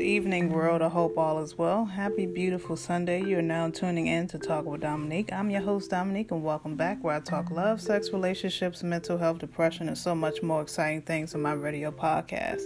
Good 0.00 0.06
evening, 0.06 0.50
world. 0.50 0.80
I 0.80 0.88
hope 0.88 1.18
all 1.18 1.42
is 1.42 1.58
well. 1.58 1.84
Happy, 1.84 2.24
beautiful 2.24 2.74
Sunday. 2.74 3.22
You 3.22 3.40
are 3.40 3.42
now 3.42 3.68
tuning 3.68 4.06
in 4.06 4.28
to 4.28 4.38
Talk 4.38 4.64
with 4.64 4.80
Dominique. 4.80 5.30
I'm 5.30 5.50
your 5.50 5.60
host, 5.60 5.90
Dominique, 5.90 6.30
and 6.30 6.42
welcome 6.42 6.74
back 6.74 7.04
where 7.04 7.16
I 7.16 7.20
talk 7.20 7.50
love, 7.50 7.82
sex, 7.82 8.10
relationships, 8.10 8.82
mental 8.82 9.18
health, 9.18 9.40
depression, 9.40 9.88
and 9.88 9.98
so 9.98 10.14
much 10.14 10.42
more 10.42 10.62
exciting 10.62 11.02
things 11.02 11.34
on 11.34 11.42
my 11.42 11.52
radio 11.52 11.92
podcast. 11.92 12.62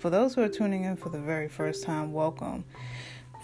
For 0.00 0.10
those 0.10 0.34
who 0.34 0.42
are 0.42 0.48
tuning 0.48 0.82
in 0.82 0.96
for 0.96 1.08
the 1.08 1.20
very 1.20 1.48
first 1.48 1.84
time, 1.84 2.12
welcome. 2.12 2.64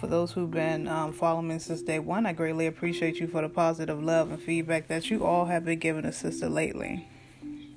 For 0.01 0.09
those 0.09 0.33
who've 0.33 0.51
been 0.51 0.89
um, 0.89 1.13
following 1.13 1.47
me 1.47 1.61
since 1.61 1.83
day 1.83 2.01
one, 2.01 2.27
I 2.27 2.33
greatly 2.33 2.67
appreciate 2.67 3.21
you 3.21 3.29
for 3.29 3.43
the 3.43 3.49
positive 3.49 4.03
love 4.03 4.33
and 4.33 4.43
feedback 4.43 4.89
that 4.89 5.11
you 5.11 5.25
all 5.25 5.45
have 5.45 5.65
been 5.65 5.79
giving 5.79 6.05
a 6.05 6.13
sister 6.13 6.49
lately. 6.49 7.07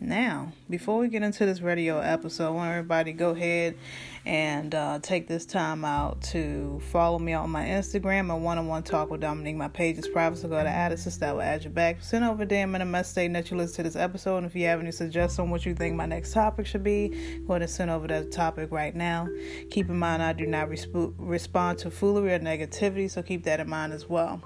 Now, 0.03 0.51
before 0.67 0.97
we 0.97 1.09
get 1.09 1.21
into 1.21 1.45
this 1.45 1.61
radio 1.61 1.99
episode, 1.99 2.47
I 2.47 2.49
want 2.49 2.71
everybody 2.71 3.13
to 3.13 3.17
go 3.17 3.29
ahead 3.29 3.77
and 4.25 4.73
uh, 4.73 4.97
take 4.99 5.27
this 5.27 5.45
time 5.45 5.85
out 5.85 6.23
to 6.23 6.81
follow 6.91 7.19
me 7.19 7.33
on 7.33 7.51
my 7.51 7.65
Instagram 7.65 8.33
and 8.33 8.43
one 8.43 8.57
on 8.57 8.65
one 8.65 8.81
talk 8.81 9.11
with 9.11 9.21
Dominique. 9.21 9.57
My 9.57 9.67
page 9.67 9.99
is 9.99 10.07
private, 10.07 10.39
so 10.39 10.47
go 10.47 10.63
to 10.63 10.67
add 10.67 10.91
us, 10.91 11.05
that 11.17 11.35
will 11.35 11.43
add 11.43 11.63
you 11.63 11.69
back. 11.69 12.01
Send 12.01 12.25
over 12.25 12.47
DM 12.47 12.73
in 12.73 12.81
a 12.81 12.85
message 12.85 13.11
stating 13.11 13.33
that 13.33 13.51
you 13.51 13.57
listen 13.57 13.75
to 13.75 13.83
this 13.83 13.95
episode. 13.95 14.37
And 14.37 14.47
if 14.47 14.55
you 14.55 14.65
have 14.65 14.79
any 14.79 14.91
suggestions 14.91 15.37
on 15.37 15.51
what 15.51 15.67
you 15.67 15.75
think 15.75 15.95
my 15.95 16.07
next 16.07 16.33
topic 16.33 16.65
should 16.65 16.83
be, 16.83 17.09
go 17.45 17.53
ahead 17.53 17.61
and 17.61 17.69
send 17.69 17.91
over 17.91 18.07
that 18.07 18.31
topic 18.31 18.71
right 18.71 18.95
now. 18.95 19.27
Keep 19.69 19.89
in 19.89 19.99
mind, 19.99 20.23
I 20.23 20.33
do 20.33 20.47
not 20.47 20.67
resp- 20.67 21.13
respond 21.19 21.77
to 21.79 21.91
foolery 21.91 22.33
or 22.33 22.39
negativity, 22.39 23.07
so 23.07 23.21
keep 23.21 23.43
that 23.43 23.59
in 23.59 23.69
mind 23.69 23.93
as 23.93 24.09
well. 24.09 24.41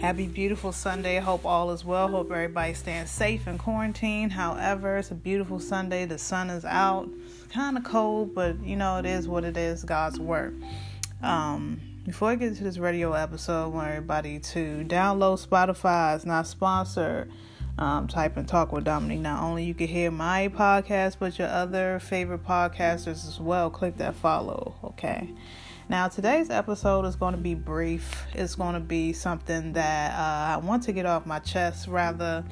Happy, 0.00 0.26
beautiful 0.26 0.72
Sunday. 0.72 1.18
Hope 1.18 1.44
all 1.44 1.70
is 1.70 1.84
well. 1.84 2.08
Hope 2.08 2.30
everybody 2.30 2.74
staying 2.74 3.06
safe 3.06 3.46
in 3.46 3.58
quarantine. 3.58 4.30
However, 4.30 4.98
it's 4.98 5.10
a 5.10 5.14
beautiful 5.14 5.60
Sunday. 5.60 6.04
The 6.04 6.18
sun 6.18 6.50
is 6.50 6.64
out. 6.64 7.08
Kind 7.50 7.76
of 7.76 7.84
cold, 7.84 8.34
but 8.34 8.62
you 8.64 8.76
know, 8.76 8.98
it 8.98 9.06
is 9.06 9.28
what 9.28 9.44
it 9.44 9.56
is 9.56 9.84
God's 9.84 10.18
work. 10.18 10.54
Um, 11.22 11.80
before 12.04 12.30
I 12.30 12.34
get 12.34 12.48
into 12.48 12.64
this 12.64 12.78
radio 12.78 13.12
episode, 13.12 13.64
I 13.64 13.66
want 13.68 13.88
everybody 13.88 14.40
to 14.40 14.84
download 14.88 15.46
Spotify. 15.46 16.16
It's 16.16 16.26
not 16.26 16.46
sponsored. 16.46 17.30
Um, 17.78 18.06
type 18.06 18.36
and 18.36 18.46
talk 18.46 18.70
with 18.70 18.84
Dominique. 18.84 19.20
Not 19.20 19.42
only 19.42 19.64
you 19.64 19.72
can 19.72 19.86
hear 19.86 20.10
my 20.10 20.48
podcast, 20.48 21.16
but 21.18 21.38
your 21.38 21.48
other 21.48 22.00
favorite 22.00 22.44
podcasters 22.44 23.26
as 23.26 23.40
well. 23.40 23.70
Click 23.70 23.96
that 23.96 24.14
follow, 24.14 24.74
okay? 24.84 25.30
Now, 25.88 26.06
today's 26.08 26.48
episode 26.48 27.04
is 27.06 27.16
going 27.16 27.34
to 27.34 27.40
be 27.40 27.54
brief. 27.54 28.24
It's 28.34 28.54
going 28.54 28.74
to 28.74 28.80
be 28.80 29.12
something 29.12 29.72
that 29.72 30.12
uh, 30.12 30.54
I 30.54 30.56
want 30.64 30.84
to 30.84 30.92
get 30.92 31.06
off 31.06 31.26
my 31.26 31.40
chest, 31.40 31.88
rather. 31.88 32.44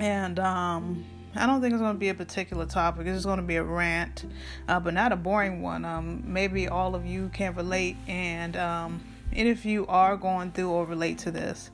And 0.00 0.38
um, 0.40 1.04
I 1.36 1.46
don't 1.46 1.60
think 1.60 1.72
it's 1.72 1.80
going 1.80 1.94
to 1.94 1.98
be 1.98 2.08
a 2.08 2.14
particular 2.14 2.66
topic. 2.66 3.06
It's 3.06 3.16
just 3.16 3.26
going 3.26 3.38
to 3.38 3.44
be 3.44 3.56
a 3.56 3.62
rant, 3.62 4.24
uh, 4.68 4.80
but 4.80 4.92
not 4.92 5.12
a 5.12 5.16
boring 5.16 5.62
one. 5.62 5.84
Um, 5.84 6.24
maybe 6.26 6.68
all 6.68 6.96
of 6.96 7.06
you 7.06 7.30
can 7.32 7.54
relate, 7.54 7.96
and 8.08 8.56
um, 8.56 9.04
and 9.32 9.46
if 9.46 9.64
you 9.64 9.86
are 9.86 10.16
going 10.16 10.50
through 10.50 10.70
or 10.70 10.84
relate 10.84 11.18
to 11.18 11.30
this. 11.30 11.70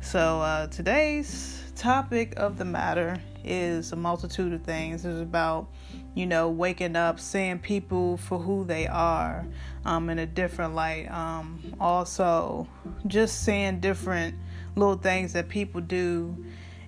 So 0.00 0.40
uh, 0.40 0.68
today's 0.68 1.64
topic 1.74 2.34
of 2.36 2.58
the 2.58 2.64
matter 2.64 3.20
is 3.44 3.92
a 3.92 3.96
multitude 3.96 4.52
of 4.52 4.62
things. 4.62 5.04
It's 5.04 5.20
about 5.20 5.68
you 6.16 6.24
know, 6.26 6.48
waking 6.48 6.96
up, 6.96 7.20
seeing 7.20 7.58
people 7.58 8.16
for 8.16 8.38
who 8.38 8.64
they 8.64 8.86
are 8.86 9.46
um, 9.84 10.08
in 10.08 10.18
a 10.18 10.24
different 10.24 10.74
light. 10.74 11.10
Um, 11.10 11.62
also, 11.78 12.66
just 13.06 13.44
seeing 13.44 13.80
different 13.80 14.34
little 14.76 14.96
things 14.96 15.34
that 15.34 15.50
people 15.50 15.82
do 15.82 16.42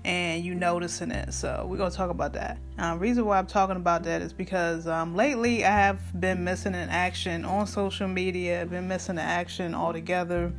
and 0.05 0.45
you 0.45 0.55
noticing 0.55 1.11
it. 1.11 1.33
So 1.33 1.67
we're 1.69 1.77
gonna 1.77 1.91
talk 1.91 2.11
about 2.11 2.33
that. 2.35 2.59
Uh, 2.79 2.97
reason 2.99 3.25
why 3.25 3.39
I'm 3.39 3.47
talking 3.47 3.77
about 3.77 4.05
that 4.05 4.23
is 4.23 4.33
because 4.33 4.87
um, 4.87 5.17
lately 5.17 5.65
I 5.65 5.71
have 5.71 6.21
been 6.21 6.45
missing 6.45 6.75
an 6.75 6.89
action 6.89 7.45
on 7.45 7.67
social 7.67 8.09
media. 8.09 8.65
Been 8.67 8.89
missing 8.89 9.17
the 9.17 9.23
action 9.23 9.75
altogether. 9.75 10.53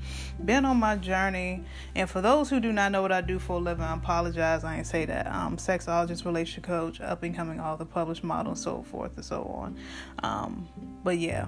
Been 0.43 0.65
on 0.65 0.77
my 0.77 0.95
journey, 0.97 1.63
and 1.95 2.09
for 2.09 2.21
those 2.21 2.49
who 2.49 2.59
do 2.59 2.71
not 2.71 2.91
know 2.91 3.01
what 3.01 3.11
I 3.11 3.21
do 3.21 3.39
for 3.39 3.57
a 3.57 3.59
living, 3.59 3.83
I 3.83 3.95
apologize. 3.95 4.63
I 4.63 4.77
ain't 4.77 4.87
say 4.87 5.05
that. 5.05 5.27
I'm 5.27 5.57
sexologist, 5.57 6.25
relationship 6.25 6.63
coach, 6.63 6.99
up 7.01 7.23
and 7.23 7.35
coming 7.35 7.59
author, 7.59 7.85
published 7.85 8.23
model, 8.23 8.51
and 8.51 8.59
so 8.59 8.83
forth 8.83 9.15
and 9.15 9.25
so 9.25 9.43
on. 9.43 9.77
Um, 10.23 10.67
but 11.03 11.17
yeah. 11.17 11.47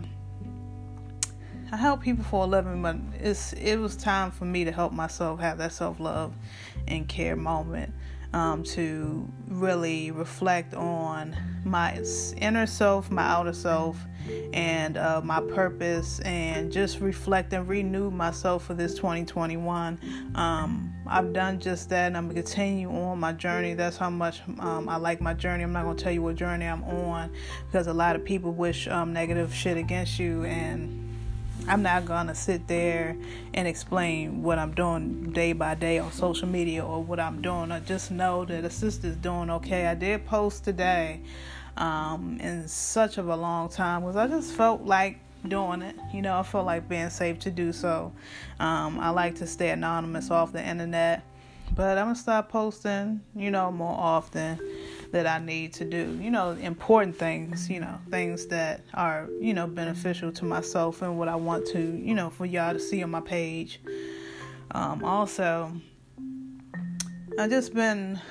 I 1.72 1.78
help 1.78 2.02
people 2.02 2.26
for 2.26 2.44
a 2.44 2.48
living, 2.48 2.82
but 2.82 2.98
it's 3.20 3.54
it 3.54 3.78
was 3.78 3.96
time 3.96 4.32
for 4.32 4.44
me 4.44 4.66
to 4.66 4.72
help 4.72 4.92
myself 4.92 5.40
have 5.40 5.58
that 5.60 5.72
self 5.72 6.00
love 6.02 6.34
and 6.88 7.08
care 7.08 7.38
moment 7.38 7.94
um, 8.34 8.64
to 8.64 9.28
really 9.48 10.12
reflect 10.12 10.74
on 10.74 11.36
my 11.64 12.04
inner 12.38 12.66
self, 12.66 13.10
my 13.10 13.24
outer 13.24 13.54
self, 13.54 13.98
and 14.54 14.98
uh, 14.98 15.22
my 15.24 15.40
purpose, 15.40 16.20
and 16.22 16.74
just 16.74 17.00
reflect 17.00 17.54
and 17.54 17.68
renew 17.68 18.10
myself 18.10 18.66
for 18.66 18.74
this 18.74 18.94
2021. 18.96 19.98
Um, 20.36 20.94
I've 21.08 21.32
done 21.32 21.60
just 21.60 21.90
that, 21.90 22.08
and 22.08 22.18
I'm 22.18 22.28
gonna 22.28 22.42
continue 22.42 22.92
on 22.92 23.20
my 23.20 23.32
journey. 23.32 23.76
That's 23.76 23.96
how 23.96 24.10
much 24.10 24.42
um, 24.60 24.90
I 24.90 24.98
like 24.98 25.22
my 25.22 25.34
journey. 25.34 25.64
I'm 25.64 25.74
not 25.74 25.84
gonna 25.84 25.98
tell 25.98 26.12
you 26.12 26.22
what 26.22 26.36
journey 26.36 26.66
I'm 26.66 26.84
on 26.84 27.32
because 27.68 27.88
a 27.88 27.94
lot 27.94 28.16
of 28.16 28.26
people 28.26 28.52
wish 28.52 28.88
um, 28.88 29.14
negative 29.14 29.54
shit 29.54 29.78
against 29.78 30.20
you, 30.20 30.44
and 30.46 31.11
I'm 31.68 31.84
not 31.84 32.06
gonna 32.06 32.36
sit 32.36 32.68
there 32.68 33.16
and 33.54 33.68
explain 33.68 34.42
what 34.42 34.58
I'm 34.58 34.74
doing 34.74 35.32
day 35.32 35.54
by 35.54 35.76
day 35.76 36.00
on 36.00 36.12
social 36.12 36.48
media 36.48 36.84
or 36.84 37.04
what 37.04 37.20
I'm 37.20 37.42
doing. 37.42 37.72
I 37.72 37.80
just 37.80 38.12
know 38.12 38.46
that 38.46 38.66
a 38.66 38.70
sister's 38.70 39.16
doing 39.16 39.50
okay. 39.50 39.86
I 39.86 39.94
did 39.94 40.26
post 40.26 40.64
today 40.64 41.22
um, 41.78 42.40
in 42.42 42.68
such 42.68 43.18
of 43.18 43.30
a 43.30 43.36
long 43.36 43.70
time 43.70 44.02
because 44.02 44.16
I 44.16 44.28
just 44.28 44.54
felt 44.54 44.82
like 44.82 45.20
doing 45.48 45.82
it. 45.82 45.96
You 46.14 46.22
know, 46.22 46.38
I 46.38 46.44
felt 46.44 46.66
like 46.66 46.90
being 46.90 47.10
safe 47.10 47.40
to 47.40 47.52
do 47.52 47.72
so. 47.72 48.12
Um, 48.60 49.00
I 49.00 49.10
like 49.10 49.36
to 49.36 49.48
stay 49.48 49.70
anonymous 49.70 50.32
off 50.32 50.52
the 50.52 50.68
internet, 50.68 51.24
but 51.76 51.98
I'm 51.98 52.06
gonna 52.06 52.16
start 52.16 52.50
posting, 52.50 53.22
you 53.36 53.52
know, 53.52 53.72
more 53.72 53.98
often 53.98 54.60
that 55.12 55.28
I 55.28 55.40
need 55.40 55.74
to 55.74 55.86
do. 55.86 56.18
You 56.22 56.32
know, 56.32 56.52
important 56.52 57.18
things, 57.18 57.70
you 57.70 57.80
know, 57.80 58.00
things 58.10 58.48
that 58.48 58.82
are, 58.94 59.28
you 59.40 59.54
know, 59.54 59.68
beneficial 59.68 60.32
to 60.34 60.46
myself 60.46 61.02
and 61.02 61.20
what 61.20 61.28
I 61.28 61.36
want 61.36 61.68
to, 61.68 61.80
you 61.80 62.14
know, 62.14 62.30
for 62.30 62.46
y'all 62.46 62.74
to 62.74 62.80
see 62.80 63.04
on 63.04 63.12
my 63.12 63.22
page. 63.22 63.82
Um, 64.72 65.04
also, 65.04 65.72
I've 67.38 67.50
just 67.50 67.74
been, 67.74 68.22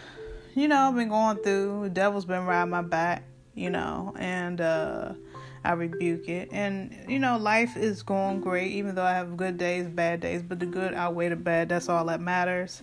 you 0.55 0.69
know, 0.69 0.77
I've 0.77 0.95
been 0.95 1.11
going 1.11 1.37
through, 1.39 1.83
the 1.85 1.91
devil's 1.91 2.25
been 2.25 2.47
riding 2.47 2.71
my 2.71 2.83
back, 2.83 3.25
you 3.55 3.71
know, 3.71 4.15
and, 4.19 4.61
uh, 4.61 5.13
I 5.63 5.73
rebuke 5.73 6.27
it. 6.31 6.49
And, 6.53 7.05
you 7.07 7.19
know, 7.19 7.37
life 7.37 7.77
is 7.77 8.03
going 8.03 8.41
great, 8.41 8.73
even 8.73 8.95
though 8.95 9.05
I 9.05 9.13
have 9.13 9.37
good 9.37 9.59
days, 9.59 9.87
bad 9.87 10.21
days, 10.21 10.43
but 10.43 10.59
the 10.59 10.65
good 10.65 10.95
outweigh 10.95 11.29
the 11.29 11.37
bad. 11.37 11.69
That's 11.69 11.91
all 11.91 12.07
that 12.07 12.23
matters. 12.23 12.83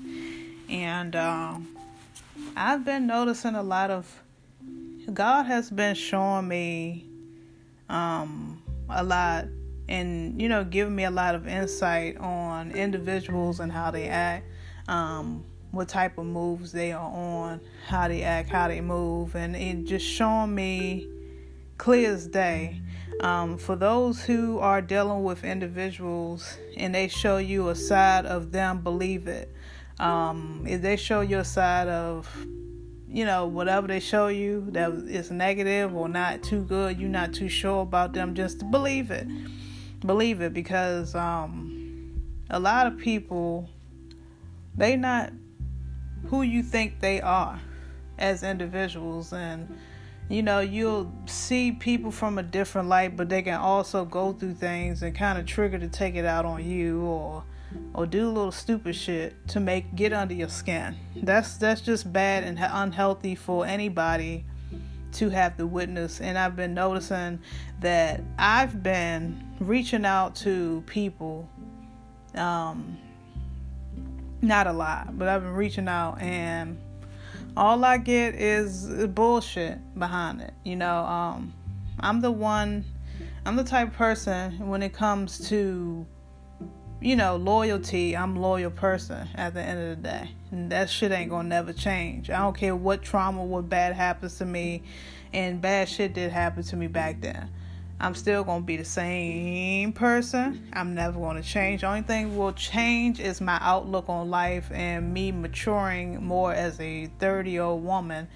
And, 0.69 1.16
um, 1.16 1.68
I've 2.57 2.84
been 2.84 3.06
noticing 3.06 3.53
a 3.53 3.62
lot 3.62 3.91
of 3.91 4.23
God 5.13 5.44
has 5.44 5.69
been 5.69 5.94
showing 5.94 6.47
me 6.47 7.06
um 7.88 8.63
a 8.90 9.03
lot 9.03 9.45
and 9.88 10.41
you 10.41 10.50
know 10.50 10.63
giving 10.63 10.95
me 10.95 11.03
a 11.03 11.12
lot 11.12 11.35
of 11.35 11.47
insight 11.47 12.18
on 12.18 12.72
individuals 12.72 13.59
and 13.59 13.72
how 13.72 13.91
they 13.91 14.07
act 14.07 14.45
um 14.88 15.45
what 15.69 15.88
type 15.88 16.18
of 16.18 16.25
moves 16.25 16.72
they 16.72 16.91
are 16.91 17.12
on 17.12 17.62
how 17.85 18.07
they 18.07 18.23
act 18.23 18.50
how 18.50 18.68
they 18.68 18.81
move 18.81 19.35
and 19.35 19.56
it 19.56 19.85
just 19.85 20.06
showing 20.06 20.53
me 20.56 21.07
clear 21.78 22.12
as 22.12 22.28
day. 22.28 22.81
Um, 23.22 23.57
for 23.57 23.75
those 23.75 24.24
who 24.24 24.59
are 24.59 24.81
dealing 24.81 25.24
with 25.24 25.44
individuals 25.44 26.57
and 26.75 26.94
they 26.94 27.07
show 27.07 27.38
you 27.38 27.69
a 27.69 27.75
side 27.75 28.25
of 28.25 28.51
them 28.51 28.81
believe 28.81 29.28
it 29.28 29.51
um, 30.00 30.63
if 30.68 30.81
they 30.81 30.96
show 30.96 31.22
you 31.22 31.40
a 31.40 31.46
side 31.46 31.88
of, 31.88 32.30
you 33.09 33.25
know, 33.25 33.47
whatever 33.47 33.88
they 33.88 34.00
show 34.00 34.27
you 34.27 34.68
that 34.72 34.92
is 34.92 35.31
negative 35.31 35.95
or 35.95 36.07
not 36.07 36.44
too 36.44 36.63
good, 36.63 37.00
you're 37.00 37.10
not 37.10 37.33
too 37.33 37.50
sure 37.50 37.81
about 37.81 38.13
them, 38.13 38.36
just 38.36 38.69
believe 38.69 39.12
it. 39.12 39.27
Believe 40.06 40.42
it 40.42 40.54
because 40.54 41.16
um, 41.16 42.22
a 42.50 42.60
lot 42.60 42.86
of 42.86 42.98
people, 42.98 43.69
they 44.75 44.95
not 44.95 45.33
who 46.27 46.42
you 46.42 46.62
think 46.62 47.00
they 47.00 47.22
are 47.22 47.60
as 48.18 48.44
individuals 48.44 49.31
and 49.33 49.77
you 50.30 50.42
know 50.42 50.60
you'll 50.60 51.12
see 51.25 51.72
people 51.72 52.12
from 52.12 52.38
a 52.38 52.44
different 52.44 52.89
light 52.89 53.16
but 53.16 53.30
they 53.30 53.42
can 53.42 53.60
also 53.60 54.04
go 54.04 54.33
through 54.33 54.54
things 54.54 55.04
and 55.04 55.16
kind 55.16 55.38
of 55.38 55.45
trigger 55.45 55.77
to 55.77 55.88
take 55.88 56.16
it 56.16 56.25
out 56.25 56.45
on 56.45 56.63
you 56.63 57.01
or 57.01 57.44
or 57.94 58.06
do 58.06 58.28
a 58.28 58.31
little 58.31 58.52
stupid 58.52 58.96
shit 58.96 59.48
to 59.50 59.60
make 59.60 59.96
get 59.96 60.14
under 60.14 60.34
your 60.34 60.50
skin. 60.50 60.96
That's 61.16 61.58
that's 61.58 61.81
just 61.81 62.12
bad 62.12 62.44
and 62.44 62.58
unhealthy 62.60 63.36
for 63.36 63.66
anybody 63.66 64.46
to 65.14 65.30
have 65.30 65.58
to 65.58 65.66
witness. 65.66 66.22
And 66.22 66.38
I've 66.38 66.56
been 66.56 66.74
noticing 66.74 67.40
that 67.80 68.22
I've 68.38 68.84
been 68.84 69.44
reaching 69.60 70.06
out 70.06 70.36
to 70.38 70.84
people, 70.86 71.50
um, 72.36 72.98
not 74.42 74.68
a 74.68 74.74
lot, 74.74 75.18
but 75.18 75.28
I've 75.28 75.42
been 75.42 75.56
reaching 75.56 75.88
out 75.88 76.22
and 76.22 76.80
all 77.56 77.84
I 77.84 77.98
get 77.98 78.36
is 78.36 78.88
bullshit 79.08 79.80
behind 79.98 80.42
it. 80.42 80.54
You 80.63 80.75
know, 80.75 80.98
um, 81.06 81.54
I'm 82.00 82.22
the 82.22 82.31
one 82.31 82.86
I'm 83.46 83.56
the 83.56 83.63
type 83.63 83.88
of 83.88 83.94
person 83.94 84.68
when 84.68 84.84
it 84.84 84.94
comes 84.94 85.48
to 85.50 86.06
you 87.00 87.16
know, 87.16 87.36
loyalty, 87.36 88.18
I'm 88.18 88.36
a 88.38 88.40
loyal 88.40 88.72
person 88.72 89.28
at 89.36 89.54
the 89.54 89.62
end 89.62 89.80
of 89.80 89.98
the 89.98 90.10
day. 90.10 90.32
And 90.52 90.72
that 90.72 90.90
shit 90.90 91.12
ain't 91.12 91.30
gonna 91.30 91.48
never 91.48 91.74
change. 91.74 92.30
I 92.30 92.40
don't 92.40 92.58
care 92.58 92.76
what 92.76 93.04
trauma, 93.04 93.44
what 93.44 93.70
bad 93.70 93.94
happens 93.94 94.38
to 94.40 94.46
me, 94.46 94.84
and 95.34 95.62
bad 95.62 95.90
shit 95.90 96.14
did 96.14 96.32
happen 96.32 96.64
to 96.64 96.76
me 96.76 96.88
back 96.88 97.22
then. 97.22 97.50
I'm 98.00 98.16
still 98.16 98.44
gonna 98.44 98.64
be 98.64 98.78
the 98.78 98.86
same 98.86 99.92
person. 99.92 100.70
I'm 100.74 100.94
never 100.94 101.20
gonna 101.20 101.42
change. 101.42 101.82
The 101.82 101.88
only 101.88 102.02
thing 102.02 102.38
will 102.38 102.54
change 102.54 103.20
is 103.20 103.42
my 103.42 103.58
outlook 103.62 104.08
on 104.08 104.30
life 104.30 104.72
and 104.72 105.14
me 105.14 105.32
maturing 105.32 106.24
more 106.24 106.54
as 106.54 106.80
a 106.80 107.08
30 107.20 107.52
year 107.52 107.64
old 107.64 107.84
woman 107.84 108.28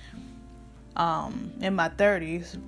um, 0.95 1.51
in 1.61 1.75
my 1.75 1.89
30s 1.89 2.59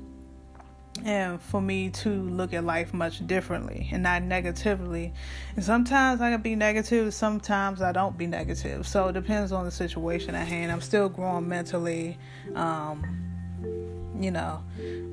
and 1.04 1.42
for 1.42 1.62
me 1.62 1.90
to 1.90 2.10
look 2.10 2.54
at 2.54 2.64
life 2.64 2.94
much 2.94 3.26
differently 3.26 3.90
and 3.92 4.04
not 4.04 4.24
negatively. 4.24 5.14
And 5.56 5.66
sometimes 5.66 6.22
I 6.22 6.32
can 6.32 6.42
be 6.42 6.56
negative, 6.56 7.14
sometimes 7.14 7.82
I 7.82 7.92
don't 7.92 8.18
be 8.18 8.28
negative. 8.28 8.88
So 8.88 9.08
it 9.08 9.14
depends 9.14 9.52
on 9.52 9.66
the 9.66 9.72
situation 9.72 10.36
at 10.36 10.48
hand. 10.48 10.72
I'm 10.72 10.82
still 10.82 11.10
growing 11.10 11.48
mentally, 11.48 12.18
um, 12.56 13.04
you 14.20 14.32
know, 14.32 14.64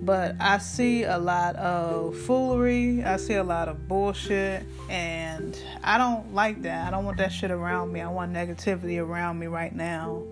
but 0.03 0.37
I 0.39 0.59
see 0.59 1.05
a 1.05 1.19
lot 1.19 1.57
of 1.57 2.17
foolery, 2.17 3.03
I 3.03 3.17
see 3.17 3.35
a 3.35 3.45
lot 3.45 3.69
of 3.69 3.89
bullshit, 3.89 4.65
and 4.89 5.59
I 5.83 5.99
don't 5.99 6.35
like 6.35 6.63
that. 6.63 6.87
I 6.87 6.91
don't 6.91 7.05
want 7.05 7.17
that 7.17 7.33
shit 7.33 7.51
around 7.51 7.93
me. 7.93 8.01
I 8.01 8.09
want 8.09 8.33
negativity 8.33 9.03
around 9.03 9.39
me 9.39 9.47
right 9.47 9.75
now. 9.75 10.23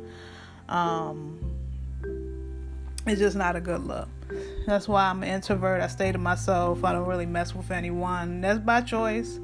Um, 0.68 1.40
it's 3.06 3.18
just 3.18 3.36
not 3.36 3.56
a 3.56 3.60
good 3.60 3.84
look. 3.84 4.08
That's 4.68 4.86
why 4.86 5.08
I'm 5.08 5.22
an 5.22 5.30
introvert. 5.30 5.80
I 5.80 5.86
stay 5.86 6.12
to 6.12 6.18
myself. 6.18 6.84
I 6.84 6.92
don't 6.92 7.06
really 7.06 7.24
mess 7.24 7.54
with 7.54 7.70
anyone. 7.70 8.42
That's 8.42 8.58
by 8.58 8.82
choice. 8.82 9.40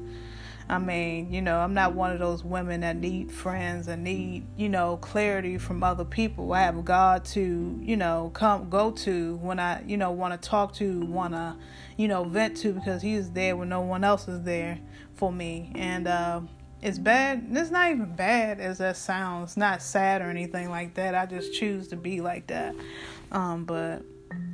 I 0.69 0.77
mean, 0.77 1.33
you 1.33 1.41
know, 1.41 1.57
I'm 1.57 1.73
not 1.73 1.95
one 1.95 2.11
of 2.11 2.19
those 2.19 2.43
women 2.43 2.81
that 2.81 2.95
need 2.95 3.31
friends 3.31 3.87
and 3.87 4.03
need, 4.03 4.45
you 4.55 4.69
know, 4.69 4.97
clarity 4.97 5.57
from 5.57 5.83
other 5.83 6.05
people. 6.05 6.53
I 6.53 6.61
have 6.61 6.85
God 6.85 7.25
to, 7.25 7.79
you 7.81 7.97
know, 7.97 8.29
come 8.35 8.69
go 8.69 8.91
to 8.91 9.37
when 9.37 9.59
I, 9.59 9.83
you 9.87 9.97
know, 9.97 10.11
want 10.11 10.39
to 10.39 10.49
talk 10.49 10.75
to, 10.75 11.03
want 11.07 11.33
to, 11.33 11.55
you 11.97 12.07
know, 12.07 12.23
vent 12.25 12.57
to 12.57 12.73
because 12.73 13.01
He's 13.01 13.31
there 13.31 13.55
when 13.55 13.69
no 13.69 13.81
one 13.81 14.03
else 14.03 14.27
is 14.27 14.43
there 14.43 14.79
for 15.15 15.31
me. 15.31 15.71
And 15.73 16.07
uh, 16.07 16.41
it's 16.83 16.99
bad. 16.99 17.47
It's 17.49 17.71
not 17.71 17.89
even 17.89 18.15
bad 18.15 18.59
as 18.59 18.77
that 18.77 18.95
sounds. 18.95 19.51
It's 19.51 19.57
not 19.57 19.81
sad 19.81 20.21
or 20.21 20.29
anything 20.29 20.69
like 20.69 20.93
that. 20.95 21.15
I 21.15 21.25
just 21.25 21.51
choose 21.51 21.87
to 21.87 21.95
be 21.95 22.21
like 22.21 22.45
that. 22.47 22.75
Um, 23.31 23.65
but 23.65 24.03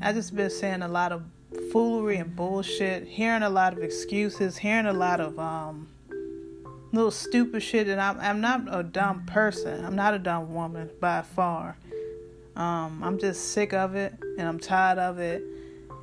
I 0.02 0.14
just 0.14 0.36
been 0.36 0.50
seeing 0.50 0.82
a 0.82 0.88
lot 0.88 1.12
of 1.12 1.24
foolery 1.72 2.18
and 2.18 2.36
bullshit, 2.36 3.08
hearing 3.08 3.44
a 3.44 3.50
lot 3.50 3.74
of 3.74 3.84
excuses, 3.84 4.58
hearing 4.58 4.86
a 4.86 4.94
lot 4.94 5.20
of 5.20 5.38
um 5.40 5.88
little 6.94 7.12
stupid 7.12 7.64
shit 7.64 7.88
and 7.88 8.02
I'm 8.02 8.20
I'm 8.20 8.42
not 8.42 8.64
a 8.70 8.84
dumb 8.84 9.26
person. 9.26 9.84
I'm 9.86 9.96
not 9.96 10.14
a 10.14 10.20
dumb 10.20 10.54
woman 10.54 10.90
by 11.00 11.22
far. 11.22 11.78
Um, 12.56 13.02
I'm 13.04 13.18
just 13.18 13.52
sick 13.54 13.74
of 13.74 13.96
it 13.96 14.14
and 14.38 14.48
I'm 14.48 14.60
tired 14.60 15.00
of 15.00 15.20
it. 15.20 15.44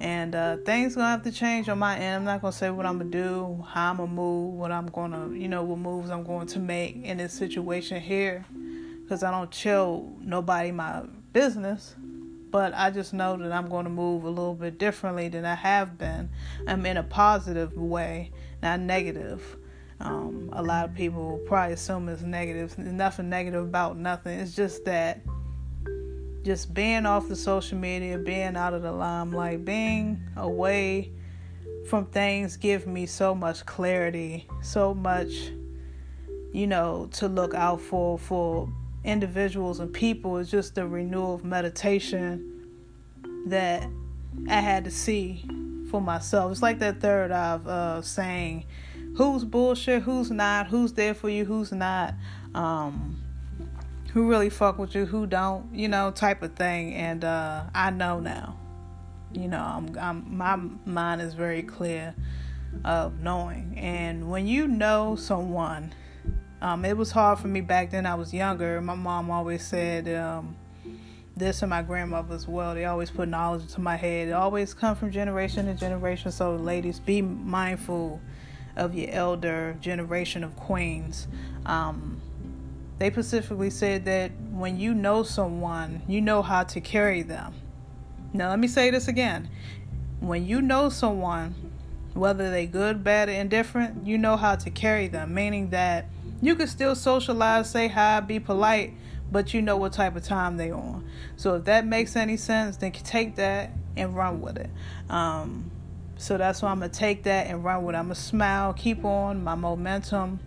And 0.00 0.34
uh, 0.34 0.58
things 0.58 0.94
gonna 0.94 1.08
have 1.08 1.24
to 1.24 1.32
change 1.32 1.68
on 1.68 1.78
my 1.78 1.98
end. 1.98 2.16
I'm 2.16 2.24
not 2.24 2.40
gonna 2.40 2.52
say 2.52 2.70
what 2.70 2.86
I'm 2.86 2.98
gonna 2.98 3.10
do, 3.10 3.64
how 3.68 3.90
I'm 3.90 3.96
gonna 3.96 4.12
move, 4.12 4.54
what 4.54 4.70
I'm 4.70 4.86
gonna, 4.86 5.30
you 5.30 5.48
know, 5.48 5.64
what 5.64 5.78
moves 5.78 6.10
I'm 6.10 6.22
going 6.22 6.46
to 6.48 6.58
make 6.58 7.04
in 7.04 7.18
this 7.18 7.32
situation 7.32 8.00
here, 8.00 8.46
because 9.02 9.22
I 9.22 9.30
don't 9.30 9.50
chill 9.50 10.12
nobody 10.20 10.70
my 10.70 11.02
business 11.32 11.96
but 12.50 12.72
I 12.74 12.90
just 12.90 13.12
know 13.12 13.36
that 13.36 13.52
I'm 13.52 13.68
going 13.68 13.84
to 13.84 13.90
move 13.90 14.24
a 14.24 14.28
little 14.28 14.54
bit 14.54 14.78
differently 14.78 15.28
than 15.28 15.44
I 15.44 15.54
have 15.54 15.98
been. 15.98 16.30
I'm 16.66 16.84
in 16.86 16.96
a 16.96 17.02
positive 17.02 17.74
way, 17.74 18.32
not 18.62 18.80
negative. 18.80 19.56
Um, 20.00 20.50
a 20.52 20.62
lot 20.62 20.84
of 20.84 20.94
people 20.94 21.40
probably 21.46 21.74
assume 21.74 22.08
it's 22.08 22.22
negative. 22.22 22.78
Nothing 22.78 23.28
negative 23.28 23.64
about 23.64 23.98
nothing. 23.98 24.38
It's 24.38 24.54
just 24.54 24.84
that 24.84 25.20
just 26.44 26.72
being 26.72 27.04
off 27.04 27.28
the 27.28 27.36
social 27.36 27.76
media, 27.78 28.16
being 28.16 28.56
out 28.56 28.74
of 28.74 28.82
the 28.82 28.92
limelight, 28.92 29.64
being 29.64 30.22
away 30.36 31.12
from 31.88 32.06
things 32.06 32.56
give 32.56 32.86
me 32.86 33.06
so 33.06 33.34
much 33.34 33.66
clarity, 33.66 34.46
so 34.62 34.94
much, 34.94 35.50
you 36.52 36.66
know, 36.66 37.08
to 37.12 37.28
look 37.28 37.54
out 37.54 37.80
for 37.80 38.18
for 38.18 38.68
individuals 39.04 39.80
and 39.80 39.92
people 39.92 40.36
is 40.38 40.50
just 40.50 40.74
the 40.74 40.86
renewal 40.86 41.34
of 41.34 41.44
meditation 41.44 42.66
that 43.46 43.88
I 44.48 44.60
had 44.60 44.84
to 44.84 44.90
see 44.90 45.44
for 45.90 46.00
myself. 46.00 46.52
It's 46.52 46.62
like 46.62 46.78
that 46.80 47.00
third 47.00 47.30
of 47.32 47.66
uh, 47.66 48.02
saying 48.02 48.64
who's 49.16 49.44
bullshit, 49.44 50.02
who's 50.02 50.30
not, 50.30 50.68
who's 50.68 50.92
there 50.92 51.14
for 51.14 51.28
you, 51.28 51.44
who's 51.44 51.72
not, 51.72 52.14
um, 52.54 53.22
who 54.12 54.28
really 54.28 54.50
fuck 54.50 54.78
with 54.78 54.94
you, 54.94 55.06
who 55.06 55.26
don't, 55.26 55.74
you 55.74 55.88
know, 55.88 56.10
type 56.10 56.42
of 56.42 56.54
thing. 56.54 56.94
And 56.94 57.24
uh, 57.24 57.64
I 57.74 57.90
know 57.90 58.20
now, 58.20 58.56
you 59.32 59.48
know, 59.48 59.60
I'm, 59.60 59.98
I'm, 59.98 60.36
my 60.36 60.56
mind 60.84 61.20
is 61.20 61.34
very 61.34 61.62
clear 61.62 62.14
of 62.84 63.20
knowing. 63.20 63.74
And 63.76 64.30
when 64.30 64.46
you 64.46 64.68
know 64.68 65.16
someone 65.16 65.92
um, 66.60 66.84
it 66.84 66.96
was 66.96 67.10
hard 67.10 67.38
for 67.38 67.48
me 67.48 67.60
back 67.60 67.90
then. 67.90 68.06
I 68.06 68.14
was 68.14 68.34
younger. 68.34 68.80
My 68.80 68.94
mom 68.94 69.30
always 69.30 69.64
said 69.64 70.08
um, 70.08 70.56
this, 71.36 71.62
and 71.62 71.70
my 71.70 71.82
grandmother 71.82 72.34
as 72.34 72.48
well. 72.48 72.74
They 72.74 72.84
always 72.84 73.10
put 73.10 73.28
knowledge 73.28 73.62
into 73.62 73.80
my 73.80 73.96
head. 73.96 74.28
It 74.28 74.32
always 74.32 74.74
come 74.74 74.96
from 74.96 75.12
generation 75.12 75.66
to 75.66 75.74
generation. 75.74 76.32
So, 76.32 76.56
ladies, 76.56 76.98
be 76.98 77.22
mindful 77.22 78.20
of 78.76 78.94
your 78.94 79.10
elder 79.10 79.76
generation 79.80 80.42
of 80.42 80.56
queens. 80.56 81.28
Um, 81.64 82.20
they 82.98 83.10
specifically 83.10 83.70
said 83.70 84.04
that 84.06 84.32
when 84.50 84.78
you 84.78 84.94
know 84.94 85.22
someone, 85.22 86.02
you 86.08 86.20
know 86.20 86.42
how 86.42 86.64
to 86.64 86.80
carry 86.80 87.22
them. 87.22 87.54
Now, 88.32 88.50
let 88.50 88.58
me 88.58 88.66
say 88.68 88.90
this 88.90 89.06
again. 89.06 89.48
When 90.18 90.44
you 90.44 90.60
know 90.60 90.88
someone, 90.88 91.54
whether 92.14 92.50
they 92.50 92.66
good, 92.66 93.04
bad, 93.04 93.28
or 93.28 93.32
indifferent, 93.32 94.04
you 94.04 94.18
know 94.18 94.36
how 94.36 94.56
to 94.56 94.70
carry 94.70 95.06
them, 95.06 95.32
meaning 95.32 95.70
that 95.70 96.06
you 96.40 96.54
can 96.54 96.66
still 96.66 96.94
socialize, 96.94 97.70
say 97.70 97.88
hi, 97.88 98.20
be 98.20 98.38
polite, 98.38 98.94
but 99.30 99.52
you 99.52 99.62
know 99.62 99.76
what 99.76 99.92
type 99.92 100.16
of 100.16 100.22
time 100.22 100.56
they 100.56 100.70
on. 100.70 101.08
So 101.36 101.56
if 101.56 101.64
that 101.64 101.86
makes 101.86 102.16
any 102.16 102.36
sense, 102.36 102.76
then 102.76 102.92
take 102.92 103.36
that 103.36 103.70
and 103.96 104.16
run 104.16 104.40
with 104.40 104.56
it. 104.56 104.70
Um, 105.08 105.70
so 106.16 106.36
that's 106.36 106.62
why 106.62 106.70
I'm 106.70 106.80
gonna 106.80 106.90
take 106.90 107.24
that 107.24 107.46
and 107.46 107.64
run 107.64 107.84
with 107.84 107.94
it. 107.94 107.98
I'm 107.98 108.06
gonna 108.06 108.14
smile, 108.14 108.72
keep 108.72 109.04
on 109.04 109.42
my 109.42 109.54
momentum 109.54 110.40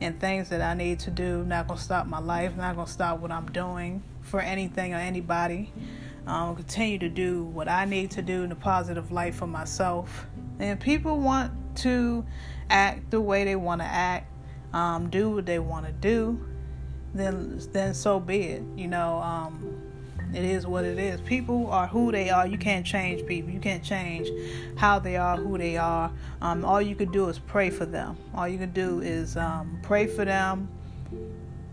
and 0.00 0.20
things 0.20 0.48
that 0.50 0.60
I 0.60 0.74
need 0.74 1.00
to 1.00 1.10
do. 1.10 1.44
Not 1.44 1.68
gonna 1.68 1.80
stop 1.80 2.06
my 2.06 2.20
life, 2.20 2.56
not 2.56 2.76
gonna 2.76 2.86
stop 2.86 3.20
what 3.20 3.30
I'm 3.30 3.46
doing 3.46 4.02
for 4.20 4.40
anything 4.40 4.94
or 4.94 4.98
anybody. 4.98 5.72
I'm 6.26 6.50
um, 6.50 6.56
continue 6.56 6.98
to 7.00 7.08
do 7.10 7.44
what 7.44 7.68
I 7.68 7.84
need 7.84 8.12
to 8.12 8.22
do 8.22 8.44
in 8.44 8.52
a 8.52 8.56
positive 8.56 9.12
light 9.12 9.34
for 9.34 9.46
myself. 9.46 10.26
And 10.58 10.80
people 10.80 11.18
want 11.18 11.52
to 11.78 12.24
act 12.70 13.10
the 13.10 13.20
way 13.20 13.44
they 13.44 13.56
want 13.56 13.82
to 13.82 13.86
act 13.86 14.30
um, 14.74 15.08
do 15.08 15.30
what 15.30 15.46
they 15.46 15.60
want 15.60 15.86
to 15.86 15.92
do, 15.92 16.44
then 17.14 17.60
then 17.72 17.94
so 17.94 18.18
be 18.18 18.40
it. 18.42 18.62
You 18.76 18.88
know, 18.88 19.18
um, 19.22 19.80
it 20.34 20.44
is 20.44 20.66
what 20.66 20.84
it 20.84 20.98
is. 20.98 21.20
People 21.20 21.70
are 21.70 21.86
who 21.86 22.10
they 22.10 22.28
are. 22.28 22.46
You 22.46 22.58
can't 22.58 22.84
change 22.84 23.24
people. 23.24 23.52
You 23.52 23.60
can't 23.60 23.84
change 23.84 24.28
how 24.76 24.98
they 24.98 25.16
are, 25.16 25.36
who 25.36 25.56
they 25.56 25.76
are. 25.76 26.10
Um, 26.42 26.64
all 26.64 26.82
you 26.82 26.96
can 26.96 27.12
do 27.12 27.28
is 27.28 27.38
pray 27.38 27.70
for 27.70 27.86
them. 27.86 28.16
All 28.34 28.48
you 28.48 28.58
can 28.58 28.72
do 28.72 29.00
is 29.00 29.36
um, 29.36 29.78
pray 29.82 30.08
for 30.08 30.24
them. 30.24 30.68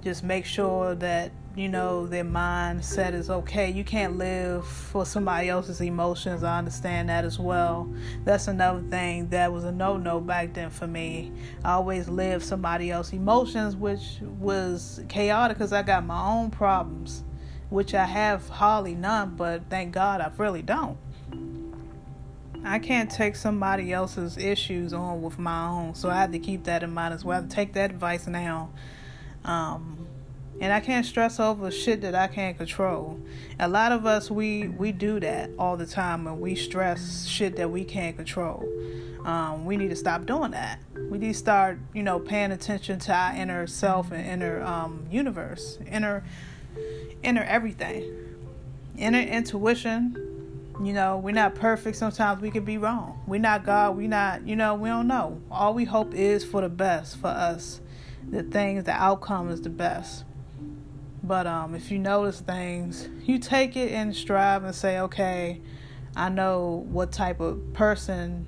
Just 0.03 0.24
make 0.24 0.46
sure 0.46 0.93
that 0.96 1.31
you 1.55 1.67
know 1.67 2.08
their 2.08 2.24
mindset 2.24 3.13
is 3.13 3.29
okay 3.29 3.70
you 3.70 3.84
can't 3.84 4.17
live 4.17 4.65
for 4.65 5.05
somebody 5.05 5.50
else's 5.50 5.81
emotions 5.81 6.43
i 6.43 6.58
understand 6.58 7.10
that 7.10 7.25
as 7.25 7.38
well 7.38 7.93
that's 8.24 8.48
another 8.48 8.81
thing 8.89 9.27
that 9.27 9.51
was 9.51 9.65
a 9.65 9.72
no-no 9.72 10.22
back 10.22 10.53
then 10.53 10.70
for 10.70 10.88
me 10.88 11.29
i 11.65 11.74
always 11.74 12.08
lived 12.08 12.43
somebody 12.43 12.89
else's 12.89 13.13
emotions 13.13 13.75
which 13.75 14.20
was 14.39 15.01
chaotic 15.10 15.58
because 15.58 15.74
i 15.74 15.81
got 15.81 16.05
my 16.05 16.25
own 16.25 16.50
problems 16.50 17.24
which 17.70 17.93
i 17.93 18.05
have 18.05 18.48
hardly 18.48 18.96
none 18.96 19.36
but 19.36 19.62
thank 19.70 19.93
god 19.93 20.22
i 20.22 20.31
really 20.38 20.62
don't 20.62 20.98
I 22.63 22.77
can't 22.77 23.10
take 23.10 23.36
somebody 23.36 23.91
else's 23.91 24.38
issues 24.38 24.93
on 24.93 25.24
with 25.24 25.39
my 25.39 25.67
own, 25.67 25.96
so 25.96 26.12
I 26.12 26.13
had 26.13 26.31
to 26.34 26.38
keep 26.38 26.65
that 26.65 26.84
in 26.84 26.93
mind 26.93 27.12
as 27.12 27.25
well. 27.25 27.43
Take 27.48 27.74
that 27.74 27.89
advice 27.89 28.27
now. 28.27 28.70
Um, 29.43 30.08
and 30.62 30.72
I 30.72 30.80
can't 30.80 31.06
stress 31.06 31.39
over 31.39 31.72
shit 31.72 32.01
that 32.01 32.13
I 32.13 32.27
can't 32.27 32.56
control. 32.56 33.20
A 33.60 33.68
lot 33.68 33.91
of 33.91 34.06
us 34.06 34.30
we 34.30 34.68
we 34.68 34.91
do 34.91 35.20
that 35.20 35.50
all 35.58 35.75
the 35.75 35.88
time, 35.88 36.27
and 36.27 36.39
we 36.39 36.56
stress 36.56 37.25
shit 37.25 37.56
that 37.56 37.72
we 37.72 37.84
can't 37.84 38.15
control. 38.15 38.63
Um, 39.25 39.65
we 39.65 39.75
need 39.75 39.89
to 39.89 39.96
stop 39.96 40.25
doing 40.27 40.51
that. 40.51 40.80
We 41.10 41.18
need 41.18 41.34
to 41.34 41.39
start, 41.39 41.80
you 41.94 42.03
know, 42.03 42.20
paying 42.20 42.51
attention 42.51 43.00
to 43.00 43.13
our 43.13 43.36
inner 43.36 43.65
self 43.65 44.12
and 44.12 44.25
inner 44.25 44.62
um, 44.62 45.08
universe, 45.12 45.80
inner 45.91 46.24
inner 47.24 47.44
everything, 47.44 48.13
inner 48.98 49.20
intuition. 49.20 50.27
You 50.84 50.94
know, 50.94 51.18
we're 51.18 51.34
not 51.34 51.56
perfect. 51.56 51.98
Sometimes 51.98 52.39
we 52.39 52.51
could 52.51 52.65
be 52.65 52.77
wrong. 52.77 53.20
We're 53.27 53.39
not 53.39 53.65
God. 53.65 53.98
We're 53.98 54.08
not, 54.08 54.48
you 54.48 54.56
know, 54.56 54.75
we 54.75 54.89
don't 54.89 55.08
know. 55.08 55.41
All 55.50 55.74
we 55.74 55.86
hope 55.86 56.13
is 56.13 56.44
for 56.44 56.62
the 56.62 56.70
best 56.70 57.18
for 57.18 57.27
us. 57.27 57.82
The 58.30 58.44
things, 58.44 58.86
the 58.86 58.91
outcome 58.91 59.50
is 59.50 59.62
the 59.62 59.70
best. 59.70 60.24
But 61.23 61.45
um, 61.45 61.75
if 61.75 61.91
you 61.91 61.99
notice 61.99 62.41
things, 62.41 63.07
you 63.23 63.37
take 63.37 63.75
it 63.75 63.91
and 63.91 64.15
strive 64.15 64.63
and 64.63 64.73
say, 64.73 64.99
okay, 64.99 65.61
I 66.15 66.29
know 66.29 66.85
what 66.89 67.11
type 67.11 67.39
of 67.39 67.73
person 67.73 68.47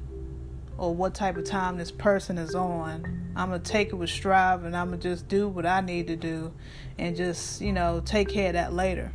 or 0.78 0.94
what 0.94 1.14
type 1.14 1.38
of 1.38 1.46
time 1.46 1.78
this 1.78 1.92
person 1.92 2.38
is 2.38 2.56
on. 2.56 3.32
I'm 3.36 3.50
gonna 3.50 3.60
take 3.60 3.90
it 3.90 3.96
with 3.96 4.10
strive 4.10 4.64
and 4.64 4.76
I'm 4.76 4.88
gonna 4.88 4.98
just 4.98 5.28
do 5.28 5.48
what 5.48 5.66
I 5.66 5.82
need 5.82 6.08
to 6.08 6.16
do 6.16 6.52
and 6.98 7.16
just, 7.16 7.62
you 7.62 7.74
know, 7.74 8.02
take 8.04 8.30
care 8.30 8.48
of 8.48 8.54
that 8.54 8.74
later. 8.74 9.12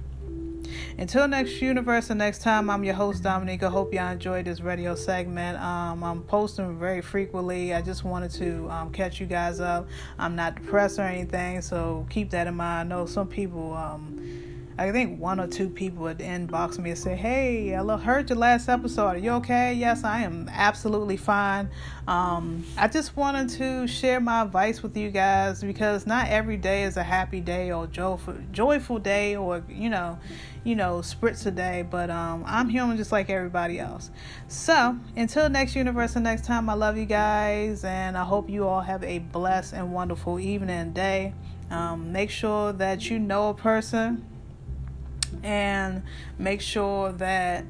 Until 0.98 1.28
next 1.28 1.60
universe 1.60 2.10
and 2.10 2.18
next 2.18 2.42
time, 2.42 2.70
I'm 2.70 2.84
your 2.84 2.94
host 2.94 3.22
Dominique. 3.22 3.62
I 3.62 3.68
hope 3.68 3.92
y'all 3.92 4.10
enjoyed 4.10 4.44
this 4.44 4.60
radio 4.60 4.94
segment. 4.94 5.58
Um, 5.58 6.02
I'm 6.02 6.22
posting 6.22 6.78
very 6.78 7.00
frequently. 7.00 7.75
I 7.75 7.82
just 7.82 8.04
wanted 8.04 8.30
to 8.32 8.68
um, 8.70 8.92
catch 8.92 9.20
you 9.20 9.26
guys 9.26 9.60
up. 9.60 9.88
I'm 10.18 10.37
not 10.37 10.56
depressed 10.56 10.98
or 10.98 11.02
anything, 11.02 11.62
so 11.62 12.06
keep 12.10 12.30
that 12.30 12.46
in 12.46 12.54
mind. 12.54 12.92
I 12.92 12.96
know 12.96 13.06
some 13.06 13.28
people. 13.28 13.75
Um, 13.75 14.38
I 14.78 14.92
think 14.92 15.18
one 15.20 15.40
or 15.40 15.49
two 15.49 15.68
people 15.68 16.04
would 16.04 16.20
inbox 16.20 16.78
me 16.78 16.90
and 16.90 16.99
say, 16.99 17.16
"Hey, 17.16 17.75
I 17.75 17.97
heard 17.97 18.30
your 18.30 18.38
last 18.38 18.68
episode. 18.68 19.06
Are 19.06 19.18
you 19.18 19.32
okay?" 19.32 19.75
Yes, 19.75 20.04
I 20.04 20.20
am 20.20 20.49
absolutely 20.52 21.16
fine. 21.16 21.68
Um, 22.06 22.64
I 22.76 22.87
just 22.87 23.16
wanted 23.16 23.49
to 23.58 23.88
share 23.88 24.20
my 24.20 24.42
advice 24.42 24.80
with 24.80 24.97
you 24.97 25.11
guys 25.11 25.62
because 25.64 26.06
not 26.06 26.28
every 26.28 26.56
day 26.56 26.85
is 26.85 26.97
a 26.97 27.02
happy 27.02 27.40
day 27.40 27.73
or 27.73 27.88
joyful, 27.88 28.37
joyful 28.52 29.00
day 29.00 29.35
or 29.35 29.64
you 29.68 29.90
know, 29.90 30.16
you 30.62 30.76
know, 30.76 30.99
spritz 30.99 31.44
a 31.44 31.50
day. 31.50 31.82
But 31.82 32.08
um, 32.08 32.44
I'm 32.47 32.68
human 32.68 32.97
just 32.97 33.11
like 33.11 33.30
everybody 33.30 33.80
else. 33.80 34.12
So 34.47 34.97
until 35.16 35.49
next 35.49 35.75
universe 35.75 36.14
and 36.14 36.23
next 36.23 36.44
time, 36.44 36.70
I 36.70 36.75
love 36.75 36.97
you 36.97 37.06
guys, 37.06 37.82
and 37.82 38.16
I 38.16 38.23
hope 38.23 38.49
you 38.49 38.68
all 38.68 38.82
have 38.82 39.02
a 39.02 39.18
blessed 39.18 39.73
and 39.73 39.92
wonderful 39.92 40.38
evening 40.38 40.70
and 40.70 40.94
day. 40.94 41.35
Um, 41.68 42.12
make 42.12 42.30
sure 42.30 42.73
that 42.75 43.11
you 43.11 43.18
know 43.18 43.50
a 43.50 43.54
person 43.54 44.25
and 45.42 46.02
make 46.38 46.61
sure 46.61 47.12
that 47.12 47.64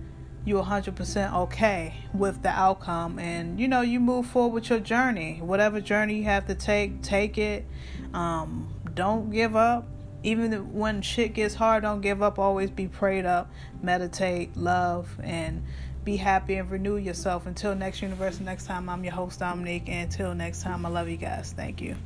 you're 0.45 0.65
100% 0.65 1.35
okay 1.35 1.95
with 2.15 2.43
the 2.43 2.49
outcome. 2.49 3.19
And 3.19 3.61
you 3.61 3.69
know 3.69 3.83
you 3.83 4.01
move 4.01 4.27
forward 4.27 4.55
with 4.55 4.71
your 4.71 4.81
journey. 4.81 5.41
Whatever 5.43 5.81
journey 5.81 6.17
you 6.19 6.25
have 6.25 6.47
to 6.47 6.55
take 6.55 7.03
take 7.03 7.39
it. 7.39 7.67
Um, 8.15 8.73
don't 8.95 9.31
give 9.31 9.55
up. 9.57 9.87
Even 10.23 10.73
when 10.75 11.03
shit 11.03 11.35
gets 11.35 11.55
hard 11.55 11.83
don't 11.83 12.01
give 12.01 12.23
up. 12.23 12.39
Always 12.39 12.71
be 12.71 12.89
prayed 12.89 13.27
up. 13.27 13.51
Meditate 13.83 14.57
love 14.57 15.19
and 15.23 15.63
be 16.05 16.17
happy 16.17 16.55
and 16.55 16.71
renew 16.71 16.97
yourself. 16.97 17.47
Until 17.47 17.75
next 17.75 18.01
universe 18.01 18.41
next 18.41 18.67
time 18.67 18.89
i'm 18.89 19.05
your 19.05 19.13
host 19.13 19.41
dominique. 19.41 19.89
And 19.89 20.11
until 20.11 20.35
next 20.35 20.63
time 20.63 20.87
i 20.87 20.89
love 20.89 21.09
you 21.09 21.19
guys. 21.19 21.55
Thank 21.57 21.83
you 21.83 21.97